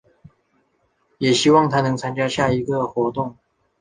[1.19, 3.37] 也希望她能参加下一次的活动。